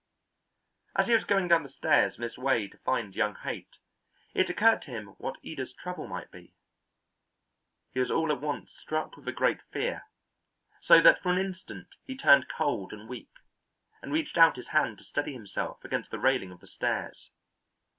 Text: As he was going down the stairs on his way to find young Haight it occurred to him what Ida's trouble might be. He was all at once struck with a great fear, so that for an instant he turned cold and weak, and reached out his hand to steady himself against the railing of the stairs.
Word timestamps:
As 0.95 1.05
he 1.05 1.13
was 1.13 1.25
going 1.25 1.47
down 1.47 1.61
the 1.61 1.69
stairs 1.69 2.15
on 2.15 2.23
his 2.23 2.35
way 2.35 2.67
to 2.67 2.77
find 2.79 3.15
young 3.15 3.35
Haight 3.35 3.77
it 4.33 4.49
occurred 4.49 4.81
to 4.81 4.89
him 4.89 5.09
what 5.19 5.37
Ida's 5.45 5.73
trouble 5.73 6.07
might 6.07 6.31
be. 6.31 6.55
He 7.93 7.99
was 7.99 8.09
all 8.09 8.31
at 8.31 8.41
once 8.41 8.71
struck 8.75 9.15
with 9.15 9.27
a 9.27 9.31
great 9.31 9.61
fear, 9.71 10.05
so 10.81 11.01
that 11.01 11.21
for 11.21 11.31
an 11.31 11.37
instant 11.37 11.89
he 12.03 12.17
turned 12.17 12.49
cold 12.49 12.93
and 12.93 13.07
weak, 13.07 13.35
and 14.01 14.11
reached 14.11 14.39
out 14.39 14.55
his 14.55 14.69
hand 14.69 14.97
to 14.97 15.03
steady 15.03 15.33
himself 15.33 15.85
against 15.85 16.09
the 16.09 16.17
railing 16.17 16.49
of 16.49 16.61
the 16.61 16.65
stairs. 16.67 17.29